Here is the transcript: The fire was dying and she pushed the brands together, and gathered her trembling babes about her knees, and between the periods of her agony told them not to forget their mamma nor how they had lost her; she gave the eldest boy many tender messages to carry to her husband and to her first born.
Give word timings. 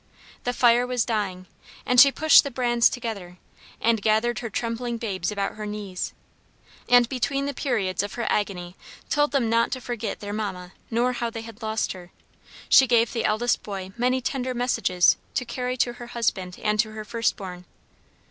The 0.45 0.51
fire 0.53 0.87
was 0.87 1.05
dying 1.05 1.45
and 1.85 1.99
she 1.99 2.11
pushed 2.11 2.43
the 2.43 2.49
brands 2.49 2.89
together, 2.89 3.37
and 3.79 4.01
gathered 4.01 4.39
her 4.39 4.49
trembling 4.49 4.97
babes 4.97 5.31
about 5.31 5.57
her 5.57 5.67
knees, 5.67 6.11
and 6.89 7.07
between 7.07 7.45
the 7.45 7.53
periods 7.53 8.01
of 8.01 8.13
her 8.15 8.25
agony 8.27 8.75
told 9.11 9.31
them 9.31 9.47
not 9.47 9.71
to 9.73 9.79
forget 9.79 10.19
their 10.19 10.33
mamma 10.33 10.73
nor 10.89 11.13
how 11.13 11.29
they 11.29 11.41
had 11.43 11.61
lost 11.61 11.91
her; 11.91 12.09
she 12.67 12.87
gave 12.87 13.13
the 13.13 13.25
eldest 13.25 13.61
boy 13.61 13.91
many 13.95 14.21
tender 14.21 14.55
messages 14.55 15.17
to 15.35 15.45
carry 15.45 15.77
to 15.77 15.93
her 15.93 16.07
husband 16.07 16.57
and 16.63 16.79
to 16.79 16.93
her 16.93 17.05
first 17.05 17.35
born. 17.35 17.65